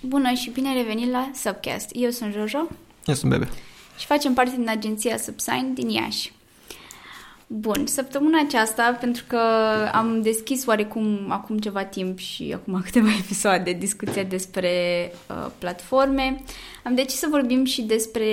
[0.00, 1.90] Bună și bine revenit la Subcast.
[1.92, 2.66] Eu sunt Jojo.
[3.04, 3.48] Eu sunt Bebe.
[3.98, 6.32] Și facem parte din agenția Subsign din Iași.
[7.48, 9.38] Bun, săptămâna aceasta, pentru că
[9.92, 14.70] am deschis oarecum acum ceva timp și acum câteva episoade discuția despre
[15.30, 16.42] uh, platforme,
[16.84, 18.26] am decis să vorbim și despre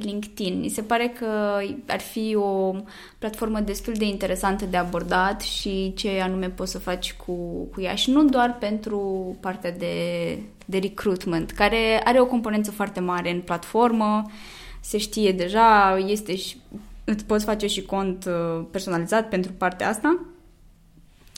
[0.00, 0.60] LinkedIn.
[0.60, 2.74] Mi se pare că ar fi o
[3.18, 7.32] platformă destul de interesantă de abordat și ce anume poți să faci cu,
[7.72, 9.94] cu ea și nu doar pentru partea de,
[10.64, 14.30] de recruitment, care are o componență foarte mare în platformă,
[14.80, 16.56] se știe deja, este și
[17.10, 20.18] îți poți face și cont uh, personalizat pentru partea asta.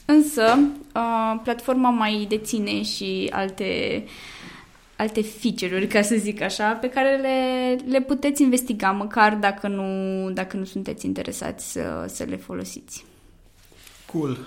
[0.04, 0.58] Însă,
[0.94, 4.04] uh, platforma mai deține și alte,
[4.96, 10.30] alte feature-uri, ca să zic așa, pe care le, le puteți investiga, măcar dacă nu,
[10.30, 13.04] dacă nu sunteți interesați să, să le folosiți.
[14.12, 14.38] Cool.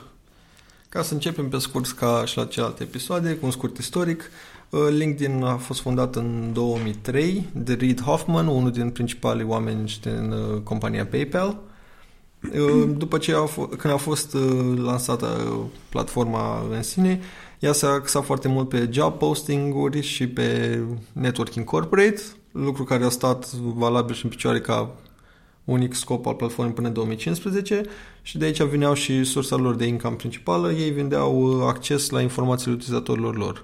[0.90, 4.53] Ca să începem pe scurt ca și la celelalte episoade, cu un scurt istoric, uh,
[4.90, 10.62] LinkedIn a fost fondat în 2003 de Reid Hoffman, unul din principalii oameni din uh,
[10.64, 11.60] compania PayPal.
[12.54, 14.38] Uh, după ce a f- când a fost
[14.76, 15.28] lansată
[15.90, 17.20] platforma în sine,
[17.60, 20.80] ea s-a axat foarte mult pe job posting-uri și pe
[21.12, 24.96] networking corporate, lucru care a stat valabil și în picioare ca
[25.64, 27.84] unic scop al platformei până în 2015
[28.22, 30.72] și de aici vineau și sursa lor de income principală.
[30.72, 33.64] Ei vindeau uh, acces la informațiile utilizatorilor lor.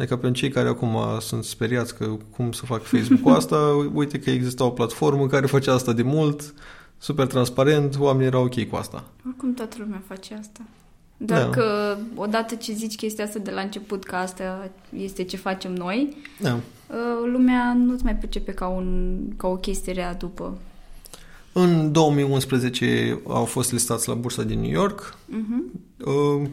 [0.00, 2.06] Adică pentru cei care acum sunt speriați că
[2.36, 3.56] cum să fac Facebook cu asta,
[3.94, 6.54] uite că exista o platformă care făcea asta de mult,
[6.98, 9.04] super transparent, oamenii erau ok cu asta.
[9.26, 10.60] Oricum toată lumea face asta.
[11.16, 11.50] Doar da.
[11.50, 16.16] că odată ce zici chestia asta de la început că asta este ce facem noi,
[16.40, 16.54] da.
[16.54, 20.58] Uh, lumea nu-ți mai percepe ca, un, ca o chestie rea după.
[21.52, 25.16] În 2011 au fost listați la bursa din New York.
[25.28, 26.50] Uh-huh.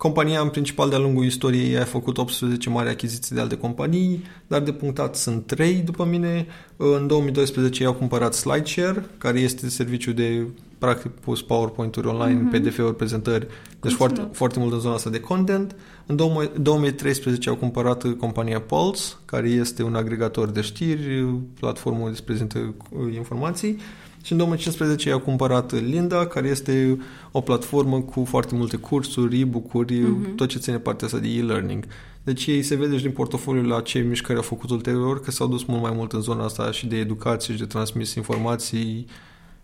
[0.00, 4.60] Compania în principal de-a lungul istoriei a făcut 18 mari achiziții de alte companii, dar
[4.60, 6.46] de punctat sunt 3 după mine.
[6.76, 10.46] În 2012 au cumpărat SlideShare, care este serviciu de
[10.78, 12.60] practic pus PowerPoint-uri online, uh-huh.
[12.60, 13.46] PDF-uri, prezentări,
[13.80, 15.76] deci foarte, foarte mult în zona asta de content.
[16.06, 16.16] În
[16.62, 21.26] 2013 au cumpărat compania Pulse, care este un agregator de știri,
[21.58, 22.74] platformă unde se prezintă
[23.14, 23.78] informații
[24.22, 26.98] și în 2015 a cumpărat Linda, care este
[27.30, 30.34] o platformă cu foarte multe cursuri, e-book-uri, uh-huh.
[30.36, 31.84] tot ce ține partea asta de e-learning.
[32.22, 35.48] Deci ei se vede și din portofoliu la ce mișcări au făcut ulterior, că s-au
[35.48, 39.06] dus mult mai mult în zona asta și de educație și de transmis informații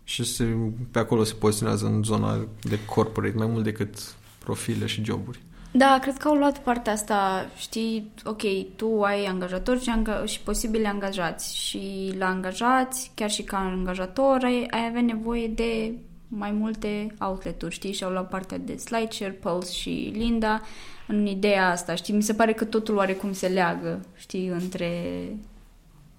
[0.04, 0.56] și se,
[0.90, 5.40] pe acolo se poziționează în zona de corporate mai mult decât profile și joburi.
[5.70, 8.42] Da, cred că au luat partea asta, știi, ok,
[8.76, 11.56] tu ai angajatori și, anga- și posibili angajați.
[11.56, 15.92] Și la angajați, chiar și ca angajator, ai, ai avea nevoie de
[16.28, 20.60] mai multe outlet-uri, știi, și au luat partea de SlideShare, Pulse și Linda.
[21.06, 24.92] În ideea asta, știi, mi se pare că totul oarecum se leagă, știi, între,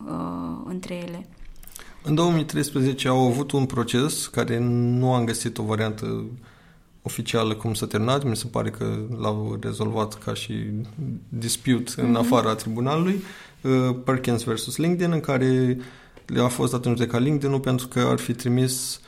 [0.07, 1.27] uh, între ele.
[2.03, 6.25] În 2013 au avut un proces care nu am găsit o variantă
[7.07, 8.23] oficială cum s-a terminat.
[8.23, 8.85] Mi se pare că
[9.19, 10.53] l-au rezolvat ca și
[11.29, 12.03] dispute mm-hmm.
[12.03, 12.19] în mhm.
[12.19, 13.23] afara tribunalului.
[13.61, 15.77] Uh, Perkins versus LinkedIn, în care
[16.25, 19.01] le-a fost dat în judecat LinkedIn pentru că ar fi trimis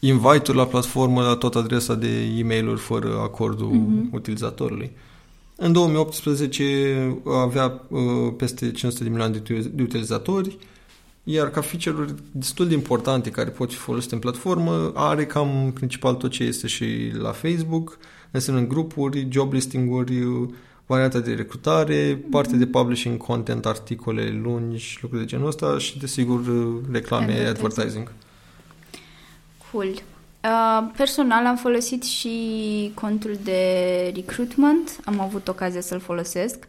[0.00, 4.14] invite-uri la platformă la tot adresa de e mail fără acordul mm-hmm.
[4.14, 4.90] utilizatorului.
[5.56, 8.00] În 2018 avea uh,
[8.36, 10.58] peste 500 de milioane de, de utilizatori,
[11.22, 16.14] iar ca feature-uri destul de importante care pot fi folosite în platformă, are cam principal
[16.14, 17.98] tot ce este și la Facebook,
[18.30, 20.26] înseamnă grupuri, job listing-uri,
[20.86, 22.30] varianta de recrutare, mm-hmm.
[22.30, 26.40] parte de publishing content, articole lungi, lucruri de genul ăsta și, desigur,
[26.90, 27.64] reclame, advertising.
[27.64, 28.12] advertising.
[29.70, 29.88] Cool.
[30.44, 36.68] Uh, personal am folosit și contul de recruitment, am avut ocazia să-l folosesc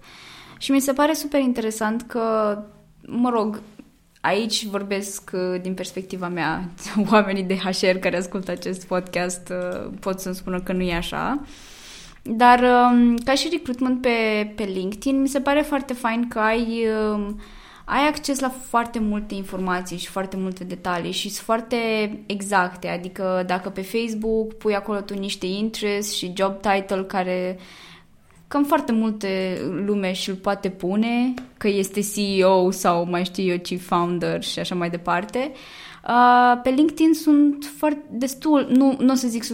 [0.57, 2.57] și mi se pare super interesant că,
[3.01, 3.61] mă rog,
[4.25, 6.69] Aici vorbesc uh, din perspectiva mea,
[7.11, 11.41] oamenii de HR care ascultă acest podcast uh, pot să-mi spună că nu e așa.
[12.21, 14.09] Dar um, ca și recruitment pe,
[14.55, 17.39] pe LinkedIn, mi se pare foarte fain că ai, um,
[17.85, 21.77] ai acces la foarte multe informații și foarte multe detalii și sunt foarte
[22.25, 22.87] exacte.
[22.87, 27.59] Adică dacă pe Facebook pui acolo tu niște interest și job title care
[28.53, 33.57] cam foarte multe lume și îl poate pune, că este CEO sau mai știu eu,
[33.57, 35.51] chief founder și așa mai departe.
[36.07, 39.47] Uh, pe LinkedIn sunt foarte destul, nu, nu o să zic 100%,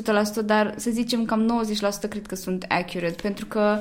[0.45, 1.63] dar să zicem cam
[2.05, 3.77] 90% cred că sunt accurate, pentru că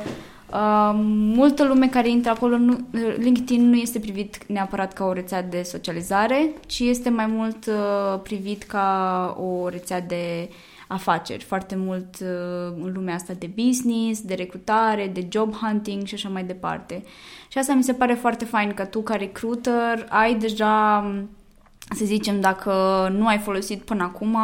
[0.52, 0.90] uh,
[1.34, 2.78] multă lume care intră acolo, nu,
[3.16, 8.20] LinkedIn nu este privit neapărat ca o rețea de socializare, ci este mai mult uh,
[8.22, 10.48] privit ca o rețea de
[10.88, 16.14] afaceri, foarte mult uh, în lumea asta de business, de recrutare, de job hunting și
[16.14, 17.04] așa mai departe.
[17.48, 21.04] Și asta mi se pare foarte fain că tu ca recruiter ai deja
[21.96, 22.72] să zicem, dacă
[23.12, 24.36] nu ai folosit până acum,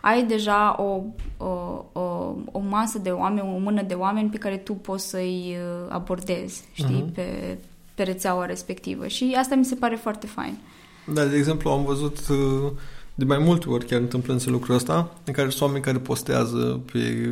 [0.00, 1.02] ai deja o,
[1.44, 5.56] o, o, o masă de oameni, o mână de oameni pe care tu poți să-i
[5.56, 7.14] uh, abordezi, știi, uh-huh.
[7.14, 7.58] pe,
[7.94, 9.06] pe rețeaua respectivă.
[9.06, 10.58] Și asta mi se pare foarte fain.
[11.06, 12.72] Da, de exemplu, am văzut uh,
[13.14, 17.28] de mai multe ori chiar întâmplându-se lucrul ăsta, în care sunt oameni care postează pe,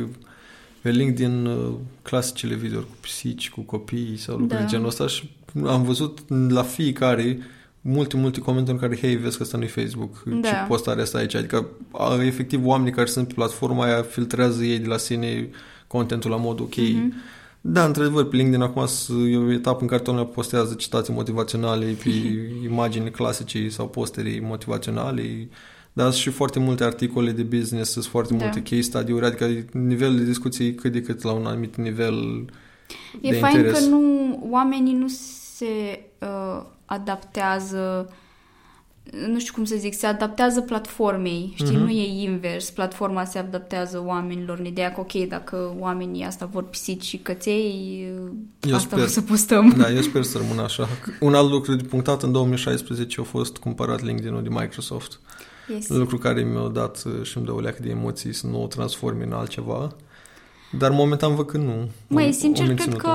[0.81, 4.65] pe LinkedIn uh, clasicele video cu pisici, cu copii sau lucruri da.
[4.65, 5.29] de genul ăsta și
[5.65, 6.19] am văzut
[6.49, 7.39] la fiecare
[7.81, 10.47] multe, multe comentarii în care, hei, vezi că asta nu e Facebook, da.
[10.47, 11.35] ce postarea asta aici.
[11.35, 11.67] Adică,
[12.25, 15.49] efectiv, oamenii care sunt pe platforma aia filtrează ei de la sine
[15.87, 16.73] contentul la mod ok.
[16.73, 17.41] Mm-hmm.
[17.65, 18.85] Da, într-adevăr, pe LinkedIn acum
[19.31, 22.09] e o etapă în care toată postează citații motivaționale pe
[22.69, 25.49] imagini clasice sau posterii motivaționale,
[25.93, 28.43] dar sunt și foarte multe articole de business, sunt foarte da.
[28.43, 32.45] multe case study-uri, adică nivelul de discuții cât de cât la un anumit nivel
[33.21, 33.79] E de fain interes.
[33.79, 35.07] că nu, oamenii nu
[35.55, 38.13] se uh, adaptează
[39.27, 41.79] nu știu cum să zic, se adaptează platformei, știi, uh-huh.
[41.79, 46.63] nu e invers, platforma se adaptează oamenilor în ideea că ok, dacă oamenii asta vor
[46.63, 48.05] pisici și căței,
[48.59, 49.73] eu asta sper, o să postăm.
[49.77, 50.87] Da, eu sper să rămână așa.
[51.19, 55.19] Un alt lucru de punctat, în 2016 a fost cumpărat LinkedIn-ul de Microsoft.
[55.67, 55.87] Yes.
[55.87, 59.21] Lucru care mi-a dat și îmi dă o leacă de emoții să nu o transform
[59.21, 59.95] în altceva.
[60.77, 61.89] Dar momentan văd că nu.
[62.07, 63.11] Măi, sincer, cred că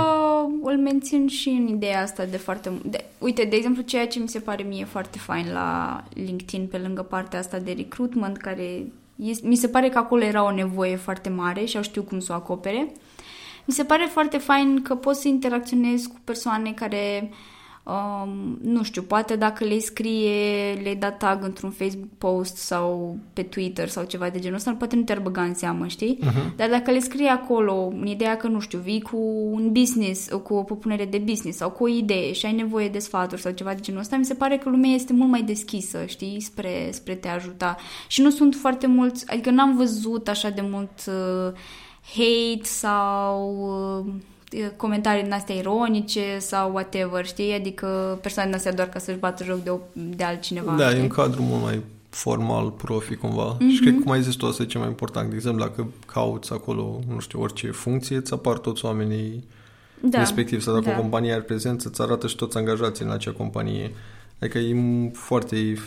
[0.69, 2.85] îl mențin și în ideea asta de foarte mult.
[2.85, 6.79] De, uite, de exemplu, ceea ce mi se pare mie foarte fain la LinkedIn, pe
[6.79, 8.87] lângă partea asta de recruitment, care
[9.17, 12.21] este, mi se pare că acolo era o nevoie foarte mare și au știu cum
[12.21, 12.93] să o acopere.
[13.65, 17.37] Mi se pare foarte fain că poți să interacționezi cu persoane care uh,
[17.89, 23.43] um, nu știu, poate dacă le scrie, le da tag într-un Facebook post sau pe
[23.43, 26.19] Twitter sau ceva de genul ăsta, poate nu te-ar băga în seamă, știi?
[26.23, 26.57] Uh-huh.
[26.57, 29.17] Dar dacă le scrie acolo, în ideea că, nu știu, vii cu
[29.51, 32.99] un business, cu o propunere de business sau cu o idee și ai nevoie de
[32.99, 36.05] sfaturi sau ceva de genul ăsta, mi se pare că lumea este mult mai deschisă,
[36.07, 37.77] știi, spre, spre te ajuta.
[38.07, 41.53] Și nu sunt foarte mulți, adică n-am văzut așa de mult uh,
[42.15, 43.57] hate sau...
[44.07, 44.13] Uh,
[44.77, 47.53] comentarii din astea ironice sau whatever, știi?
[47.53, 50.73] Adică persoane din astea doar ca să-și bată joc de, de altcineva.
[50.73, 50.99] Da, știi?
[50.99, 53.57] e un cadru mult mai formal, profi cumva.
[53.57, 53.75] Mm-hmm.
[53.75, 55.29] Și cred că, cum ai zis tu, asta e cel mai important.
[55.29, 59.45] De exemplu, dacă cauți acolo, nu știu, orice funcție, îți apar toți oamenii
[60.01, 60.19] da.
[60.19, 60.61] respectiv.
[60.61, 60.97] Sau dacă da.
[60.97, 63.93] o companie are prezență, îți arată și toți angajații în acea companie.
[64.39, 64.77] Adică e
[65.13, 65.79] foarte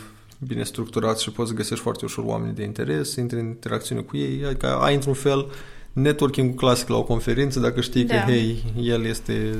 [0.46, 4.16] bine structurat și poți să găsești foarte ușor oameni de interes, intri în interacțiune cu
[4.16, 5.46] ei, adică ai într-un fel
[5.92, 8.14] networking clasic la o conferință, dacă știi da.
[8.14, 9.54] că, hei, el este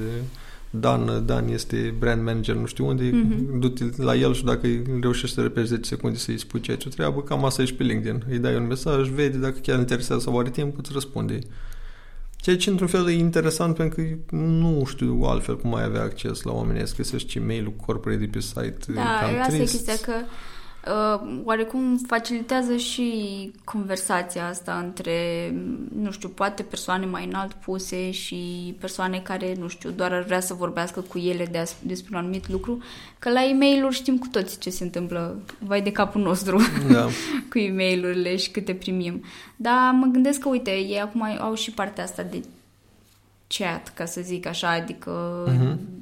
[0.75, 3.59] Dan, Dan este brand manager nu știu unde, mm-hmm.
[3.59, 4.69] du-te la el și dacă
[5.01, 8.25] reușești să repezi 10 secunde să-i spui ceea ce treabă, cam asta ești pe LinkedIn.
[8.29, 11.39] Îi dai un mesaj, vede dacă chiar interesează sau are timp, îți răspunde.
[12.37, 16.43] Ceea ce, într-un fel, e interesant pentru că nu știu altfel cum ai avea acces
[16.43, 18.79] la oamenii, să găsești e-mail-ul corporate de pe site.
[18.95, 19.03] Da,
[19.41, 20.13] asta e chestia că
[20.87, 25.51] uh, oarecum facilitează și conversația asta între,
[25.99, 30.41] nu știu, poate persoane mai înalt puse și persoane care, nu știu, doar ar vrea
[30.41, 32.83] să vorbească cu ele de despre un anumit lucru,
[33.19, 36.61] că la e mail știm cu toți ce se întâmplă, vai de capul nostru
[36.93, 37.09] da.
[37.51, 39.25] cu e mail și câte primim.
[39.57, 42.43] Dar mă gândesc că, uite, ei acum au și partea asta de
[43.47, 46.01] chat, ca să zic așa, adică uh-huh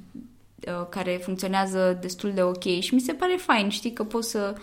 [0.66, 4.54] Uh, care funcționează destul de ok și mi se pare fain, știi, că poți să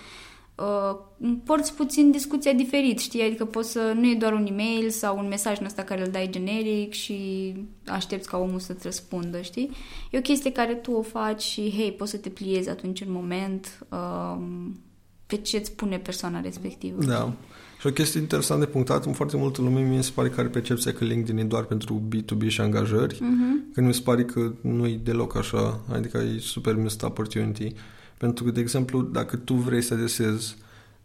[0.56, 0.98] uh,
[1.44, 5.28] porți puțin discuția diferit, știi, adică poți să, nu e doar un e-mail sau un
[5.28, 7.54] mesaj în ăsta care îl dai generic și
[7.86, 9.70] aștepți ca omul să-ți răspundă, știi?
[10.12, 13.12] E o chestie care tu o faci și, hei, poți să te pliezi atunci în
[13.12, 14.38] moment uh,
[15.26, 17.04] pe ce îți spune persoana respectivă.
[17.04, 17.34] Da.
[17.80, 20.50] Și o chestie interesantă de punctat, în foarte multă lume mi se pare că are
[20.50, 23.74] percepția că LinkedIn e doar pentru B2B și angajări, uh-huh.
[23.74, 27.74] când mi se pare că nu e deloc așa, adică e super missed opportunity.
[28.18, 30.56] Pentru că, de exemplu, dacă tu vrei să adresezi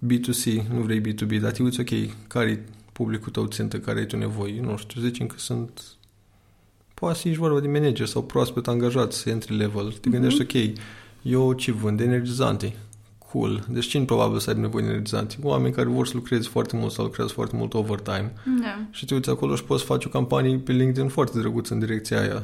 [0.07, 1.89] B2C, nu vrei B2B, dar te uiți, ok,
[2.27, 5.83] care e publicul tău țintă, care e tu nevoie, nu știu, zicem că sunt
[6.95, 10.13] poate să ești vorba de manager sau proaspăt angajați entry level, te uh-huh.
[10.13, 10.79] gândești, ok,
[11.23, 12.01] eu ce vând?
[12.01, 12.75] Energizante
[13.33, 13.65] cool.
[13.69, 15.39] Deci cine probabil să aibă nevoie de energizanți?
[15.43, 18.33] Oameni care vor să lucreze foarte mult sau lucrează foarte mult overtime.
[18.61, 18.79] Da.
[18.91, 22.21] Și te uiți acolo și poți face o campanie pe LinkedIn foarte drăguță în direcția
[22.21, 22.43] aia.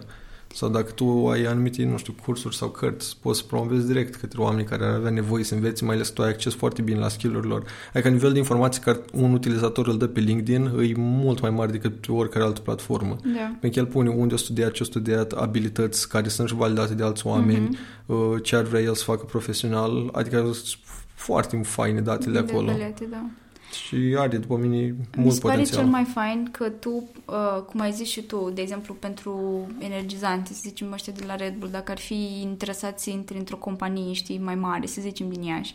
[0.55, 4.40] Sau dacă tu ai anumite, nu știu, cursuri sau cărți, poți să promovezi direct către
[4.40, 7.09] oameni care ar avea nevoie să învețe, mai ales tu ai acces foarte bine la
[7.09, 7.64] skill-urile lor.
[7.93, 11.71] Adică nivel de informații care un utilizator îl dă pe LinkedIn e mult mai mare
[11.71, 13.17] decât pe oricare altă platformă.
[13.25, 13.57] Da.
[13.61, 16.95] Pentru că el pune unde a studiat, ce a studiat, abilități care sunt și validate
[16.95, 18.43] de alți oameni, mm-hmm.
[18.43, 20.50] ce ar vrea el să facă profesional, adică
[21.14, 22.73] foarte faine datele de acolo.
[22.73, 23.25] Belete, da.
[23.72, 25.80] Și are, după mine, Mi mult se pare potențial.
[25.80, 26.90] cel mai fain că tu,
[27.25, 31.34] uh, cum ai zis și tu, de exemplu, pentru energizante, să zicem ăștia de la
[31.34, 35.28] Red Bull, dacă ar fi interesați să intre într-o companie, știi, mai mare, să zicem
[35.28, 35.75] din Iași,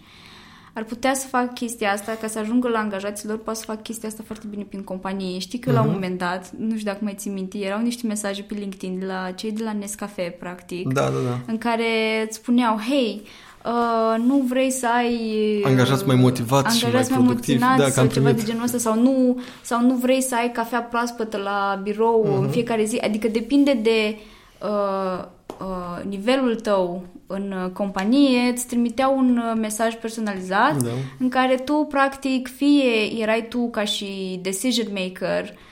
[0.75, 4.09] ar putea să fac chestia asta ca să ajungă la angajaților, poate să fac chestia
[4.09, 5.39] asta foarte bine prin companie.
[5.39, 5.93] Știi că la un Mhm.
[5.95, 9.31] moment dat, nu știu dacă mai ții minte, erau niște mesaje pe LinkedIn de la
[9.31, 11.39] cei de la Nescafe, practic, Da, da, da.
[11.47, 11.83] în care
[12.27, 13.21] îți spuneau, hei,
[13.65, 15.13] uh, nu vrei să ai
[15.60, 17.60] uh, Angajați mai motivați și angajați mai mai productivi.
[17.63, 18.43] motivați Da, că sau am ceva primit.
[18.46, 22.41] de genul ăsta sau nu, sau nu vrei să ai cafea proaspătă la birou Mhm.
[22.43, 24.17] în fiecare zi, adică depinde de
[24.63, 25.24] uh,
[25.60, 30.89] uh, nivelul tău în uh, companie, îți trimiteau un uh, mesaj personalizat Da.
[31.20, 35.72] în care tu, practic, fie erai tu ca și decision maker, uh,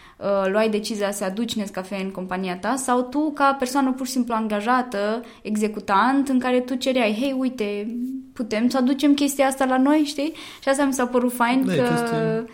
[0.52, 4.34] luai decizia să aduci Nescafe în compania ta sau tu ca persoană pur și simplu
[4.34, 7.96] angajată, executant, în care tu cereai, hei, uite,
[8.34, 10.34] putem să aducem chestia asta la noi, știi?
[10.62, 12.46] Și asta mi s-a părut fain Da, e că chestie-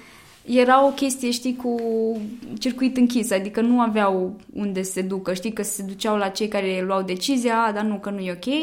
[0.48, 1.75] era o chestie, știi, cu
[2.60, 6.48] circuit închis, adică nu aveau unde să se ducă, știi, că se duceau la cei
[6.48, 8.54] care luau decizia, "A, dar nu, că nu e ok,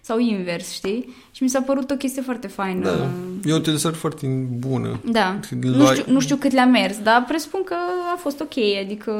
[0.00, 1.14] sau invers, știi?
[1.32, 2.84] Și mi s-a părut o chestie foarte faină.
[2.84, 3.08] Da.
[3.48, 4.26] E o utilizare foarte
[4.58, 5.00] bună.
[5.12, 5.38] Da.
[5.60, 7.74] Luai- Nu știu, nu știu cât le-a mers, dar presupun că
[8.14, 9.12] a fost ok, adică...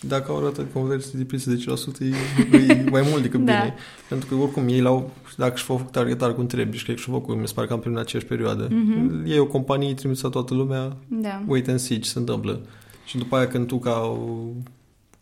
[0.00, 3.52] Dacă au arată conversii de peste 10%, e, e mai mult decât Da.
[3.52, 3.74] bine.
[4.08, 7.18] Pentru că oricum ei l-au, dacă și-au făcut targetare cum trebuie și cred că și-au
[7.18, 8.68] făcut, mi se pare că am primit în aceeași perioadă.
[8.70, 9.24] Mhm.
[9.26, 11.42] E o companie, trimis la toată lumea, Da.
[11.46, 12.60] wait and see ce se întâmplă.
[13.06, 14.18] Și după aia când tu ca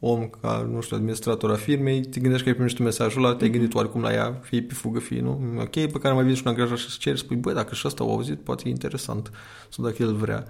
[0.01, 3.35] om, ca, nu știu, administrator a firmei, te gândești că ai primit tu mesajul ăla,
[3.35, 6.35] te-ai gândit oarecum la ea, fie pe fugă, fie nu, ok, pe care mai vine
[6.35, 8.69] și un angajat și îți ceri, spui, băi, dacă și ăsta au auzit, poate e
[8.71, 9.31] interesant,
[9.69, 10.47] sau dacă el vrea.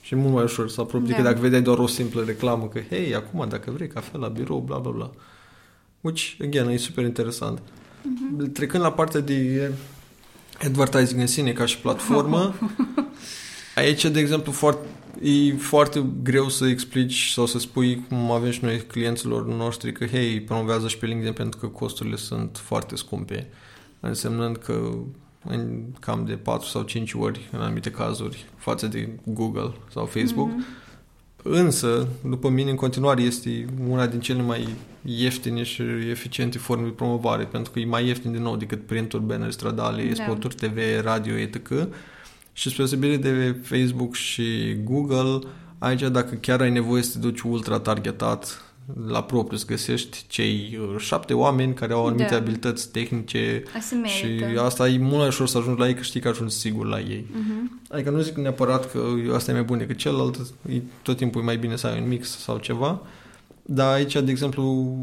[0.00, 1.16] Și e mult mai ușor să apropii Da.
[1.16, 4.58] decât dacă vedeai doar o simplă reclamă că, hei, acum dacă vrei cafea la birou,
[4.58, 5.10] bla bla bla.
[6.00, 7.62] Which, again, e super interesant.
[8.02, 8.52] Mhm.
[8.52, 9.70] Trecând la partea de
[10.64, 12.54] advertising în sine ca și platformă,
[13.76, 14.86] aici, de exemplu, foarte,
[15.22, 20.06] e foarte greu să explici sau să spui cum avem și noi clienților noștri că,
[20.06, 23.48] hei, promovează și pe LinkedIn pentru că costurile sunt foarte scumpe.
[24.00, 24.92] Însemnând că
[25.44, 30.48] în cam de 4 sau 5 ori, în anumite cazuri, față de Google sau Facebook.
[30.48, 30.64] Mhm.
[31.42, 34.68] Însă, după mine, în continuare este una din cele mai
[35.02, 39.22] ieftine și eficiente forme de promovare, pentru că e mai ieftin din nou decât printuri,
[39.22, 40.22] banneri stradale, Da.
[40.24, 41.70] spoturi TV, radio, etc.
[42.52, 45.38] Și spre deosebire de Facebook și Google,
[45.78, 48.64] aici dacă chiar ai nevoie să te duci ultra targetat
[49.06, 52.36] la propriu, să găsești cei uh, șapte oameni care au anumite Da.
[52.36, 54.48] abilități tehnice Asta merită.
[54.50, 56.86] și asta e mult mai ușor să ajungi la ei că știi că ajungi sigur
[56.86, 57.26] la ei.
[57.32, 57.80] Mhm.
[57.90, 59.02] Adică nu zic neapărat că
[59.34, 60.36] asta e mai bun decât celălalt,
[60.70, 63.00] e tot timpul e mai bine să ai un mix sau ceva,
[63.62, 64.94] dar aici, de exemplu,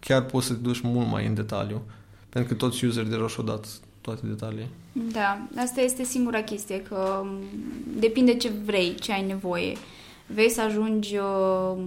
[0.00, 1.82] chiar poți să te duci mult mai în detaliu,
[2.28, 3.66] pentru că toți userii deja și-au dat
[4.00, 4.68] toate detaliile.
[5.12, 7.38] Da, asta este singura chestie, că m,
[7.98, 9.76] depinde ce vrei, ce ai nevoie.
[10.26, 11.82] Vrei să ajungi, uh,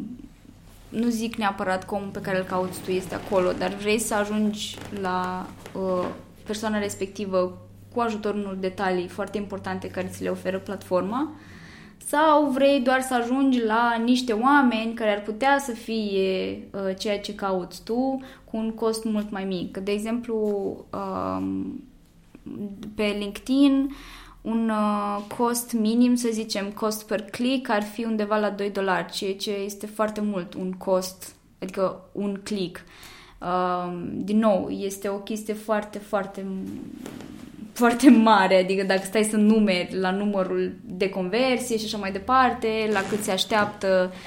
[0.90, 4.14] nu zic neapărat că omul pe care îl cauți tu este acolo, dar vrei să
[4.14, 6.08] ajungi la uh,
[6.46, 7.58] persoana respectivă
[7.94, 11.32] cu ajutorul unor detalii foarte importante care ți le oferă platforma
[12.08, 17.20] sau vrei doar să ajungi la niște oameni care ar putea să fie uh, ceea
[17.20, 19.78] ce cauți tu cu un cost mult mai mic.
[19.78, 20.36] De exemplu,
[20.92, 21.84] um,
[22.96, 23.96] pe LinkedIn
[24.48, 29.12] un uh, cost minim, să zicem, cost per click ar fi undeva la 2 dolari,
[29.12, 32.84] ceea ce este foarte mult un cost, adică un click.
[33.42, 36.46] Uh, din nou, este o chestie foarte, foarte
[37.74, 42.90] foarte mare, adică dacă stai să numeri la numărul de conversie și așa mai departe,
[42.92, 44.18] la cât se așteaptă uh,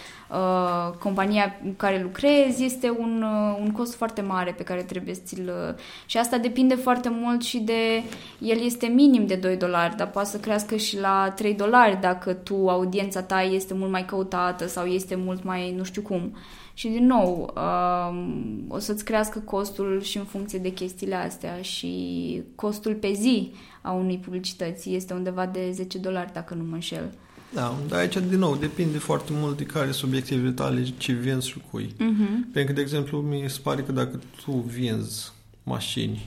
[0.98, 5.20] compania în care lucrezi, este un, uh, un cost foarte mare pe care trebuie să
[5.24, 5.52] ți-l...
[5.68, 5.74] uh,
[6.06, 8.02] Și asta depinde foarte mult și de...
[8.38, 12.32] El este minim de 2 dolari, dar poate să crească și la 3 dolari dacă
[12.32, 16.36] tu, audiența ta este mult mai căutată sau este mult mai nu știu cum.
[16.74, 22.42] Și din nou, um, o să-ți crească costul și în funcție de chestiile astea și
[22.54, 27.12] costul pe zi a unei publicități este undeva de 10 dolari, dacă nu mă înșel.
[27.54, 31.48] Da, dar aici, din nou, depinde foarte mult de care sunt obiectivele tale, ce vinzi
[31.48, 31.86] și cui.
[31.94, 32.52] Uh-huh.
[32.52, 36.26] Pentru că, de exemplu, mi se pare că dacă tu vinzi mașini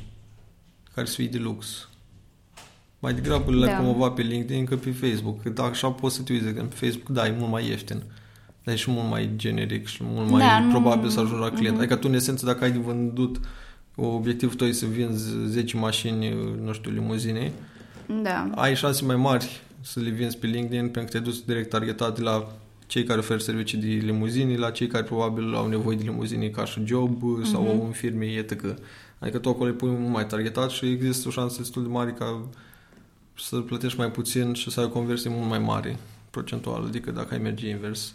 [0.93, 1.87] care să fie de lux,
[2.99, 3.77] mai degrabă le-ai Da.
[3.77, 5.41] promova pe LinkedIn că pe Facebook.
[5.41, 7.67] Că dacă așa poți să te uiți, de exemplu, pe Facebook, da, e mult mai
[7.67, 8.01] ieftin.
[8.63, 11.49] Dar e și mult mai generic și mult mai Da, nu- probabil să ajungi la
[11.49, 11.71] client.
[11.73, 11.77] Mhm.
[11.79, 13.39] Adică tu, în esență, dacă ai de vândut
[13.95, 17.51] obiectivul tău e să vinzi 10 mașini, nu știu, limuzine,
[18.23, 18.49] Da.
[18.55, 22.15] ai șanse mai mari să le vinzi pe LinkedIn pentru că te duci direct targetat
[22.15, 22.51] de la
[22.87, 26.65] cei care oferă servicii de limuzini la cei care probabil au nevoie de limuzini ca
[26.65, 27.85] și job sau Mhm.
[27.85, 28.75] în firme, etc.
[29.19, 32.11] Adică tu acolo îi pui mult mai targetat și există o șansă destul de mare
[32.11, 32.41] ca
[33.37, 35.97] să plătești mai puțin și să ai o conversie mult mai mare
[36.29, 38.13] procentuală decât dacă ai merge invers.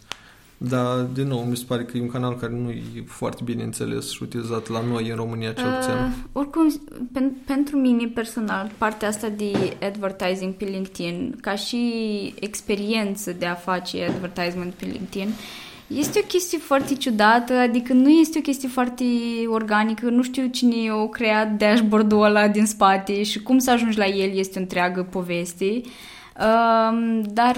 [0.61, 3.63] Dar, din nou, mi se pare că e un canal care nu e foarte bine
[3.63, 5.93] înțeles și utilizat la noi în România, cel puțin.
[5.93, 6.73] Uh, oricum,
[7.13, 13.53] pen, pentru mine personal, partea asta de advertising pe LinkedIn, ca și experiență de a
[13.53, 15.29] face advertisement pe LinkedIn,
[15.87, 19.03] este o chestie foarte ciudată, adică nu este o chestie foarte
[19.47, 24.05] organică, nu știu cine a creat dashboard-ul ăla din spate și cum să ajungi la
[24.05, 25.65] el este o întreagă poveste.
[25.65, 25.89] Uh,
[27.21, 27.57] dar,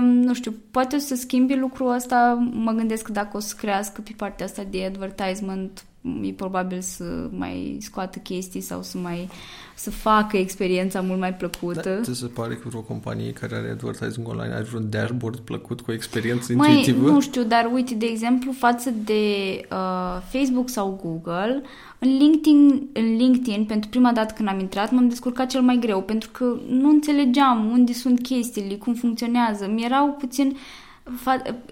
[0.00, 4.00] nu știu, poate o să schimbi lucrul ăsta, mă gândesc că dacă o să crească
[4.00, 5.84] pe partea asta de advertisement,
[6.22, 9.28] e probabil să mai scoată chestii sau să mai
[9.74, 11.94] să facă experiența mult mai plăcută.
[11.94, 15.80] Da, ți se pare că vreo companie care are advertising online are vreun dashboard plăcut
[15.80, 17.10] cu o experiență mai, intuitivă?
[17.10, 19.22] Nu știu, dar uite, de exemplu, față de
[19.70, 21.62] uh, Facebook sau Google,
[21.98, 26.02] în LinkedIn, în LinkedIn, pentru prima dată când am intrat, m-am descurcat cel mai greu,
[26.02, 29.70] pentru că nu înțelegeam unde sunt chestiile, cum funcționează.
[29.74, 30.56] Mi erau puțin...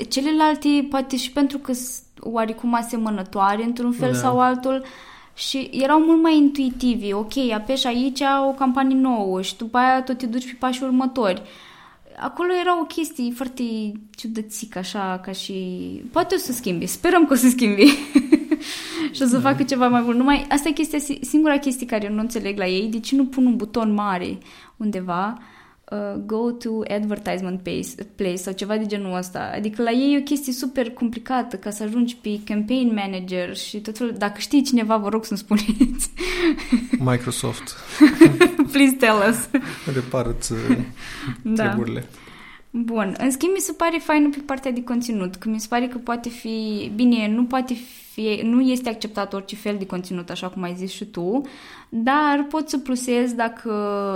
[0.08, 1.72] Celelalte, poate și pentru că
[2.20, 4.18] oarecum asemănătoare într-un fel da.
[4.18, 4.82] sau altul,
[5.34, 7.12] și erau mult mai intuitivi.
[7.12, 11.42] Ok, apeși aici o campanie nouă și după aia tot te duci pe pașii următori.
[12.20, 13.62] Acolo era o chestie foarte
[14.16, 15.54] ciudățică, așa, ca și...
[16.12, 17.84] Poate o să schimbi, sperăm că o să schimbi.
[19.14, 19.50] și o să da.
[19.50, 20.16] facă ceva mai bun.
[20.16, 23.26] Numai, asta e chestia, singura chestie care eu nu înțeleg la ei, de ce nu
[23.26, 24.38] pun un buton mare
[24.76, 25.38] undeva
[25.90, 29.50] uh, go to advertisement place, place sau ceva de genul ăsta.
[29.54, 33.80] Adică la ei e o chestie super complicată ca să ajungi pe campaign manager și
[33.80, 34.14] tot felul.
[34.18, 36.10] Dacă știi cineva, vă rog să-mi spuneți.
[37.10, 37.74] Microsoft.
[38.72, 39.48] Please tell us.
[39.94, 40.58] Repară-ți uh,
[41.42, 41.64] da.
[41.64, 42.04] treburile.
[42.84, 43.14] Bun.
[43.18, 45.98] În schimb, mi se pare faină pe partea de conținut, că mi se pare că
[45.98, 46.90] poate fi...
[46.94, 48.40] Bine, nu poate fi...
[48.42, 51.42] Nu este acceptat orice fel de conținut, așa cum ai zis și tu,
[51.88, 53.70] dar poți să plusezi dacă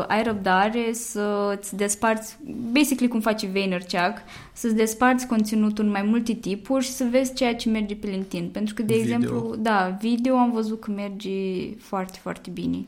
[0.08, 2.36] ai răbdare să-ți desparți,
[2.72, 4.14] basically cum face Vaynerchuk,
[4.52, 8.48] să-ți desparți conținutul în mai multe tipuri și să vezi ceea ce merge pe LinkedIn.
[8.48, 9.14] Pentru că, de video.
[9.14, 11.30] exemplu, da, video am văzut că merge
[11.78, 12.86] foarte, foarte bine.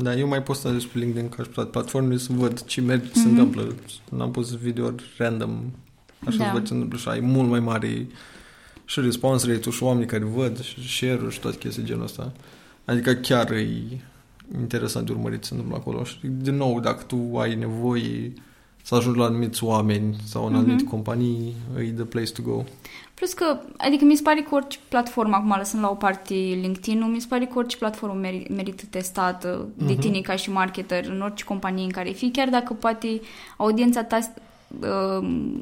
[0.00, 3.10] Da, eu mai postez pe LinkedIn ca și pe platformele să văd ce merge, ce
[3.10, 3.14] mm-hmm.
[3.14, 3.38] se mhm.
[3.38, 3.74] întâmplă.
[4.10, 5.60] N-am pus video random,
[6.26, 6.44] așa da.
[6.44, 8.06] să văd ce se întâmplă și ai mult mai mare
[8.84, 12.32] și response rate-ul și oamenii care văd și share-ul și toate chestii genul ăsta.
[12.84, 13.68] Adică chiar e
[14.58, 16.04] interesant de urmărit ce se întâmplă acolo.
[16.04, 18.32] Și din nou, dacă tu ai nevoie
[18.88, 20.90] să ajungi la anumiți oameni sau în anumite mm-hmm.
[20.90, 22.64] companii, e the place to go.
[23.14, 27.10] Plus că, adică mi se pare că orice platformă, acum lăsând la o parte LinkedIn,
[27.10, 29.86] mi se pare că orice platformă meri, merită testată uh-huh.
[29.86, 30.00] de mhm.
[30.00, 33.20] tine ca și marketer în orice companie în care fii, chiar dacă poate
[33.56, 34.47] audiența ta uh,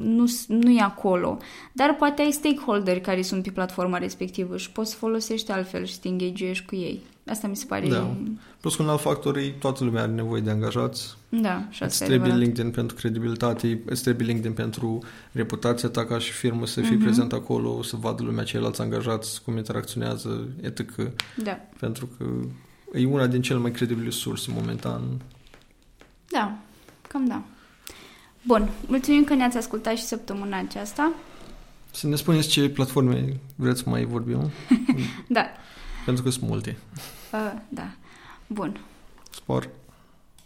[0.01, 1.37] nu, nu e acolo.
[1.71, 5.93] Dar poate ai stakeholder care sunt pe platforma respectivă și poți să folosești altfel și
[5.93, 7.01] să te engagezi cu ei.
[7.29, 7.87] Asta mi se pare...
[7.87, 8.15] Da.
[8.59, 11.17] Plus că un alt factor e toată lumea are nevoie de angajați.
[11.29, 16.19] Da, și asta îți trebuie LinkedIn pentru credibilitate, îți trebuie LinkedIn pentru reputația ta ca
[16.19, 17.01] și firmă să fii uh-huh.
[17.01, 20.89] prezent acolo, să vadă lumea ceilalți angajați, cum interacționează, etc.
[21.43, 21.59] Da.
[21.79, 22.25] Pentru că
[22.93, 25.01] e una din cele mai credibile surse momentan.
[26.29, 26.57] Da,
[27.07, 27.43] cam da.
[28.47, 31.13] Bun, mulțumim că ne-ați ascultat și săptămâna aceasta.
[31.91, 34.51] Să ne spuneți ce platforme vreți să mai vorbim.
[35.27, 35.45] da.
[36.05, 36.77] Pentru că sunt multe.
[37.33, 37.91] Uh, da.
[38.47, 38.79] Bun.
[39.31, 39.69] Spor.